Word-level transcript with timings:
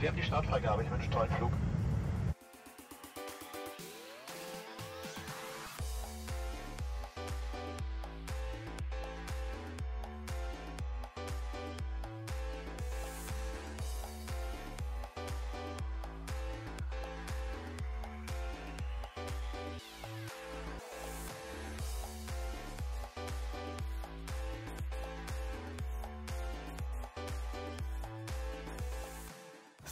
Wir 0.00 0.08
haben 0.08 0.16
die 0.16 0.22
Startfreigabe. 0.22 0.82
Ich 0.82 0.90
wünsche 0.90 1.04
einen 1.04 1.12
tollen 1.12 1.30
Flug. 1.30 1.52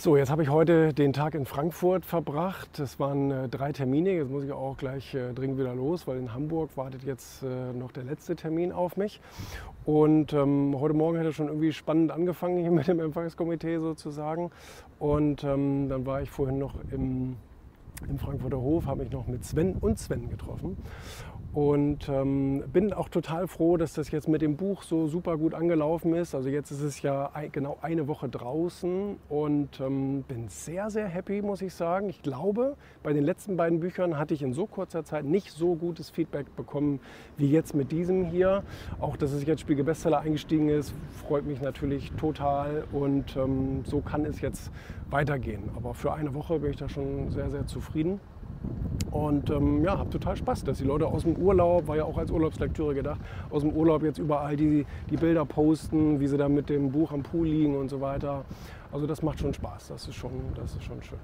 So, 0.02 0.16
jetzt 0.16 0.32
habe 0.32 0.42
ich 0.42 0.48
heute 0.48 0.92
den 0.92 1.12
Tag 1.12 1.36
in 1.36 1.46
Frankfurt 1.46 2.04
verbracht. 2.04 2.68
Das 2.76 2.98
waren 2.98 3.30
äh, 3.30 3.48
drei 3.48 3.70
Termine. 3.70 4.10
Jetzt 4.10 4.32
muss 4.32 4.42
ich 4.42 4.50
auch 4.50 4.76
gleich 4.76 5.14
äh, 5.14 5.32
dringend 5.32 5.60
wieder 5.60 5.76
los, 5.76 6.08
weil 6.08 6.18
in 6.18 6.34
Hamburg 6.34 6.76
wartet 6.76 7.04
jetzt 7.04 7.44
äh, 7.44 7.72
noch 7.72 7.92
der 7.92 8.02
letzte 8.02 8.34
Termin 8.34 8.72
auf 8.72 8.96
mich. 8.96 9.20
Und 9.84 10.32
ähm, 10.32 10.74
heute 10.76 10.94
Morgen 10.94 11.20
hat 11.20 11.26
es 11.26 11.36
schon 11.36 11.46
irgendwie 11.46 11.72
spannend 11.72 12.10
angefangen 12.10 12.58
hier 12.58 12.70
mit 12.72 12.88
dem 12.88 12.98
Empfangskomitee 12.98 13.78
sozusagen. 13.78 14.50
Und 14.98 15.44
ähm, 15.44 15.88
dann 15.88 16.04
war 16.04 16.20
ich 16.20 16.32
vorhin 16.32 16.58
noch 16.58 16.74
im, 16.90 17.36
im 18.08 18.18
Frankfurter 18.18 18.60
Hof, 18.60 18.86
habe 18.86 19.02
mich 19.02 19.12
noch 19.12 19.26
mit 19.26 19.44
Sven 19.44 19.74
und 19.80 19.98
Sven 19.98 20.28
getroffen. 20.28 20.76
Und 21.54 22.08
ähm, 22.08 22.64
bin 22.72 22.94
auch 22.94 23.10
total 23.10 23.46
froh, 23.46 23.76
dass 23.76 23.92
das 23.92 24.10
jetzt 24.10 24.26
mit 24.26 24.40
dem 24.40 24.56
Buch 24.56 24.82
so 24.82 25.06
super 25.06 25.36
gut 25.36 25.52
angelaufen 25.52 26.14
ist. 26.14 26.34
Also 26.34 26.48
jetzt 26.48 26.70
ist 26.70 26.80
es 26.80 27.02
ja 27.02 27.30
ein, 27.34 27.52
genau 27.52 27.76
eine 27.82 28.08
Woche 28.08 28.30
draußen 28.30 29.18
und 29.28 29.78
ähm, 29.78 30.22
bin 30.22 30.48
sehr, 30.48 30.88
sehr 30.88 31.06
happy, 31.06 31.42
muss 31.42 31.60
ich 31.60 31.74
sagen. 31.74 32.08
Ich 32.08 32.22
glaube, 32.22 32.74
bei 33.02 33.12
den 33.12 33.22
letzten 33.22 33.58
beiden 33.58 33.80
Büchern 33.80 34.16
hatte 34.16 34.32
ich 34.32 34.42
in 34.42 34.54
so 34.54 34.64
kurzer 34.64 35.04
Zeit 35.04 35.26
nicht 35.26 35.50
so 35.50 35.74
gutes 35.74 36.08
Feedback 36.08 36.56
bekommen 36.56 37.00
wie 37.36 37.50
jetzt 37.50 37.74
mit 37.74 37.92
diesem 37.92 38.24
hier. 38.24 38.62
Auch, 38.98 39.18
dass 39.18 39.32
es 39.32 39.44
jetzt 39.44 39.60
Spiegel 39.60 39.84
Bestseller 39.84 40.20
eingestiegen 40.20 40.70
ist, 40.70 40.94
freut 41.26 41.44
mich 41.44 41.60
natürlich 41.60 42.12
total 42.12 42.84
und 42.92 43.36
ähm, 43.36 43.84
so 43.84 44.00
kann 44.00 44.24
es 44.24 44.40
jetzt 44.40 44.70
weitergehen. 45.10 45.68
Aber 45.76 45.92
für 45.92 46.14
eine 46.14 46.34
Woche 46.34 46.58
bin 46.58 46.70
ich 46.70 46.78
da 46.78 46.88
schon 46.88 47.30
sehr, 47.30 47.50
sehr 47.50 47.66
zufrieden. 47.92 48.20
Und 49.10 49.50
ähm, 49.50 49.84
ja, 49.84 49.98
habe 49.98 50.08
total 50.08 50.36
Spaß, 50.36 50.64
dass 50.64 50.78
die 50.78 50.84
Leute 50.84 51.06
aus 51.06 51.24
dem 51.24 51.36
Urlaub, 51.36 51.86
war 51.86 51.96
ja 51.96 52.04
auch 52.04 52.16
als 52.16 52.30
Urlaubslektüre 52.30 52.94
gedacht, 52.94 53.20
aus 53.50 53.62
dem 53.62 53.72
Urlaub 53.72 54.02
jetzt 54.02 54.18
überall 54.18 54.56
die, 54.56 54.86
die 55.10 55.16
Bilder 55.16 55.44
posten, 55.44 56.18
wie 56.18 56.26
sie 56.26 56.38
da 56.38 56.48
mit 56.48 56.70
dem 56.70 56.90
Buch 56.90 57.12
am 57.12 57.22
Pool 57.22 57.46
liegen 57.46 57.76
und 57.76 57.90
so 57.90 58.00
weiter. 58.00 58.44
Also 58.90 59.06
das 59.06 59.22
macht 59.22 59.40
schon 59.40 59.52
Spaß, 59.52 59.88
das 59.88 60.08
ist 60.08 60.14
schon, 60.14 60.30
das 60.54 60.74
ist 60.76 60.84
schon 60.84 61.02
schön. 61.02 61.18